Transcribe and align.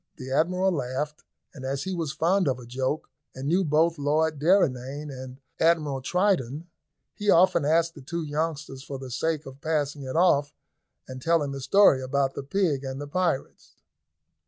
The 0.17 0.31
Admiral 0.31 0.71
laughed, 0.71 1.23
and 1.53 1.63
as 1.63 1.83
he 1.83 1.93
was 1.93 2.11
fond 2.11 2.47
of 2.47 2.57
a 2.57 2.65
joke, 2.65 3.07
and 3.35 3.47
knew 3.47 3.63
both 3.63 3.99
Lord 3.99 4.39
Derrynane 4.39 5.11
and 5.11 5.39
Admiral 5.59 6.01
Triton, 6.01 6.67
he 7.13 7.29
often 7.29 7.65
asked 7.65 7.93
the 7.93 8.01
two 8.01 8.23
youngsters 8.23 8.81
for 8.81 8.97
the 8.97 9.11
sake 9.11 9.45
of 9.45 9.61
passing 9.61 10.01
it 10.01 10.15
off 10.15 10.55
and 11.07 11.21
telling 11.21 11.51
the 11.51 11.61
story 11.61 12.01
about 12.01 12.33
the 12.33 12.41
pig 12.41 12.83
and 12.83 12.99
the 12.99 13.05
pirates. 13.07 13.75